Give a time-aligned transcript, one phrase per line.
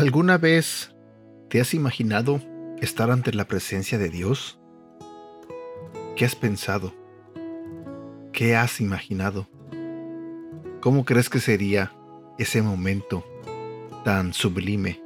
[0.00, 0.94] ¿Alguna vez
[1.50, 2.40] te has imaginado
[2.80, 4.58] estar ante la presencia de Dios?
[6.16, 6.94] ¿Qué has pensado?
[8.32, 9.46] ¿Qué has imaginado?
[10.80, 11.92] ¿Cómo crees que sería
[12.38, 13.26] ese momento
[14.02, 15.02] tan sublime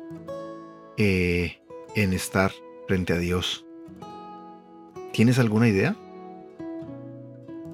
[0.96, 1.58] eh,
[1.96, 2.52] en estar
[2.86, 3.66] frente a Dios?
[5.12, 5.96] ¿Tienes alguna idea?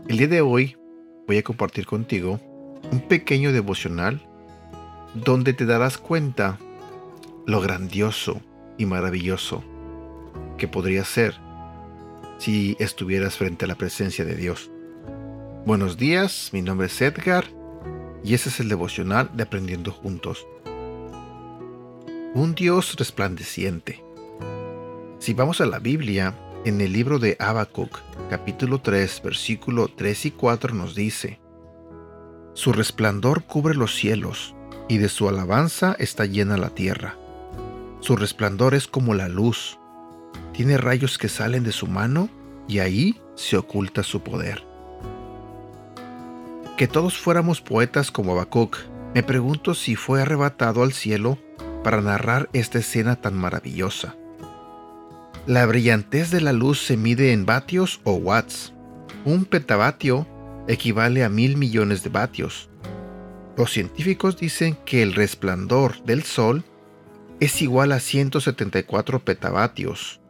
[0.08, 0.78] El día de hoy
[1.26, 2.40] voy a compartir contigo
[2.90, 4.26] un pequeño devocional
[5.14, 6.58] donde te darás cuenta
[7.50, 8.40] lo grandioso
[8.78, 9.64] y maravilloso
[10.56, 11.34] que podría ser
[12.38, 14.70] si estuvieras frente a la presencia de Dios.
[15.66, 17.44] Buenos días, mi nombre es Edgar
[18.22, 20.46] y ese es el devocional de Aprendiendo Juntos.
[22.34, 24.04] Un Dios resplandeciente.
[25.18, 27.98] Si vamos a la Biblia, en el libro de Habacuc,
[28.30, 31.40] capítulo 3, versículo 3 y 4 nos dice:
[32.54, 34.54] Su resplandor cubre los cielos,
[34.88, 37.16] y de su alabanza está llena la tierra.
[38.00, 39.78] Su resplandor es como la luz.
[40.52, 42.28] Tiene rayos que salen de su mano
[42.66, 44.64] y ahí se oculta su poder.
[46.76, 48.78] Que todos fuéramos poetas como Habacuc,
[49.14, 51.38] me pregunto si fue arrebatado al cielo
[51.84, 54.16] para narrar esta escena tan maravillosa.
[55.46, 58.72] La brillantez de la luz se mide en vatios o watts.
[59.24, 60.26] Un petavatio
[60.68, 62.70] equivale a mil millones de vatios.
[63.56, 66.64] Los científicos dicen que el resplandor del Sol
[67.40, 70.20] es igual a 174 petavatios.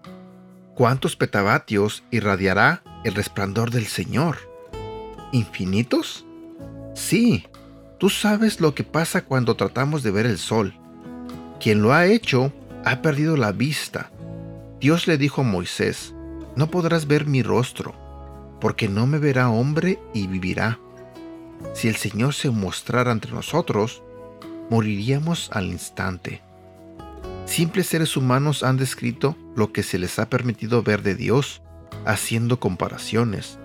[0.77, 4.39] ¿Cuántos petavatios irradiará el resplandor del Señor?
[5.33, 6.25] ¿Infinitos?
[6.95, 7.47] Sí,
[7.99, 10.75] tú sabes lo que pasa cuando tratamos de ver el sol.
[11.59, 12.53] Quien lo ha hecho
[12.85, 14.13] ha perdido la vista.
[14.81, 16.15] Dios le dijo a Moisés,
[16.55, 17.95] no podrás ver mi rostro,
[18.61, 20.79] porque no me verá hombre y vivirá.
[21.75, 24.03] Si el Señor se mostrara entre nosotros,
[24.71, 26.43] moriríamos al instante.
[27.51, 31.63] Simples seres humanos han descrito lo que se les ha permitido ver de Dios,
[32.07, 33.59] haciendo comparaciones.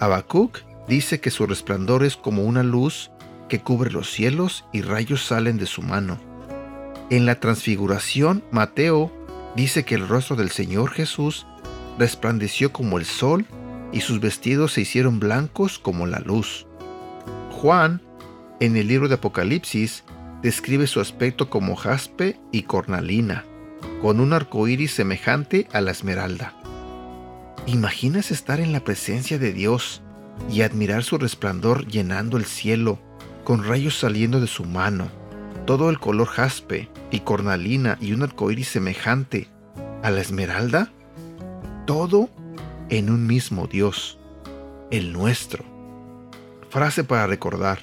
[0.00, 3.10] Habacuc dice que su resplandor es como una luz
[3.48, 6.18] que cubre los cielos y rayos salen de su mano.
[7.08, 9.10] En la transfiguración, Mateo
[9.56, 11.46] dice que el rostro del Señor Jesús
[11.98, 13.46] resplandeció como el sol
[13.92, 16.66] y sus vestidos se hicieron blancos como la luz.
[17.50, 18.02] Juan,
[18.60, 20.04] en el libro de Apocalipsis,
[20.46, 23.44] describe su aspecto como jaspe y cornalina,
[24.00, 26.54] con un arco iris semejante a la esmeralda.
[27.66, 30.02] ¿Imaginas estar en la presencia de Dios
[30.48, 33.00] y admirar su resplandor llenando el cielo,
[33.42, 35.08] con rayos saliendo de su mano,
[35.66, 39.48] todo el color jaspe y cornalina y un arco iris semejante
[40.04, 40.92] a la esmeralda?
[41.88, 42.30] Todo
[42.88, 44.20] en un mismo Dios,
[44.92, 45.64] el nuestro.
[46.70, 47.80] Frase para recordar.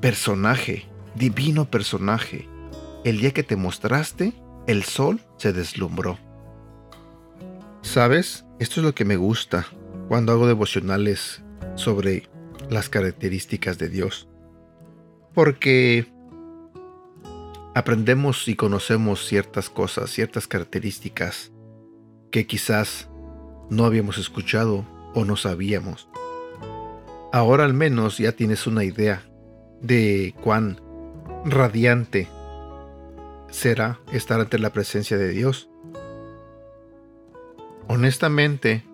[0.00, 2.48] Personaje divino personaje,
[3.04, 4.32] el día que te mostraste,
[4.66, 6.18] el sol se deslumbró.
[7.82, 8.44] ¿Sabes?
[8.58, 9.66] Esto es lo que me gusta
[10.08, 11.42] cuando hago devocionales
[11.74, 12.28] sobre
[12.70, 14.28] las características de Dios.
[15.34, 16.06] Porque
[17.74, 21.52] aprendemos y conocemos ciertas cosas, ciertas características
[22.30, 23.08] que quizás
[23.70, 26.08] no habíamos escuchado o no sabíamos.
[27.32, 29.22] Ahora al menos ya tienes una idea
[29.80, 30.80] de cuán
[31.44, 32.28] radiante
[33.50, 35.68] será estar ante la presencia de Dios.
[37.88, 38.84] Honestamente,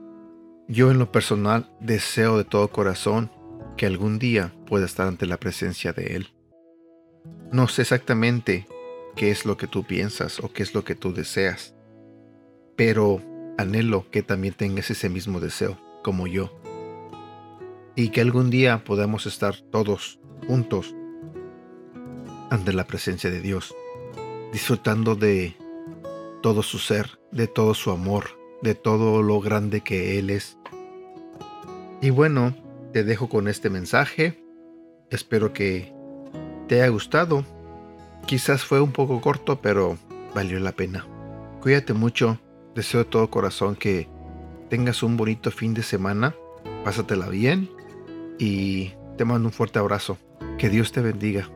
[0.69, 3.31] yo en lo personal deseo de todo corazón
[3.77, 6.28] que algún día pueda estar ante la presencia de Él.
[7.50, 8.66] No sé exactamente
[9.16, 11.75] qué es lo que tú piensas o qué es lo que tú deseas,
[12.77, 13.21] pero
[13.59, 16.56] anhelo que también tengas ese mismo deseo como yo.
[17.97, 20.94] Y que algún día podamos estar todos juntos
[22.50, 23.75] ante la presencia de Dios,
[24.53, 25.56] disfrutando de
[26.43, 30.59] todo su ser, de todo su amor, de todo lo grande que Él es.
[32.01, 32.54] Y bueno,
[32.92, 34.45] te dejo con este mensaje.
[35.10, 35.92] Espero que
[36.68, 37.45] te haya gustado.
[38.27, 39.98] Quizás fue un poco corto, pero
[40.34, 41.07] valió la pena.
[41.60, 42.39] Cuídate mucho.
[42.74, 44.09] Deseo de todo corazón que
[44.68, 46.34] tengas un bonito fin de semana.
[46.84, 47.71] Pásatela bien
[48.39, 50.18] y te mando un fuerte abrazo.
[50.59, 51.48] Que Dios te bendiga.